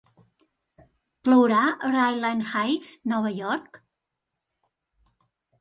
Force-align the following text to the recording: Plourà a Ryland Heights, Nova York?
Plourà 1.27 1.59
a 1.67 1.91
Ryland 1.97 2.47
Heights, 2.53 2.91
Nova 3.15 3.35
York? 3.43 3.81